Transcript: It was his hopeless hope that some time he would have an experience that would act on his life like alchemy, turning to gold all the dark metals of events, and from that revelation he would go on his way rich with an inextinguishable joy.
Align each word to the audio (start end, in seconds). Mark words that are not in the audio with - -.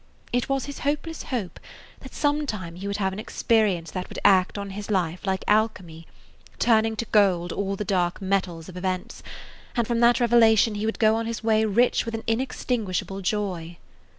It 0.33 0.49
was 0.49 0.65
his 0.65 0.79
hopeless 0.79 1.21
hope 1.21 1.59
that 1.99 2.15
some 2.15 2.47
time 2.47 2.75
he 2.75 2.87
would 2.87 2.97
have 2.97 3.13
an 3.13 3.19
experience 3.19 3.91
that 3.91 4.09
would 4.09 4.17
act 4.25 4.57
on 4.57 4.71
his 4.71 4.89
life 4.89 5.27
like 5.27 5.45
alchemy, 5.47 6.07
turning 6.57 6.95
to 6.95 7.05
gold 7.11 7.51
all 7.51 7.75
the 7.75 7.85
dark 7.85 8.19
metals 8.19 8.67
of 8.67 8.75
events, 8.75 9.21
and 9.75 9.85
from 9.85 9.99
that 9.99 10.19
revelation 10.19 10.73
he 10.73 10.87
would 10.87 10.97
go 10.97 11.13
on 11.13 11.27
his 11.27 11.43
way 11.43 11.65
rich 11.65 12.03
with 12.05 12.15
an 12.15 12.23
inextinguishable 12.25 13.21
joy. 13.21 13.77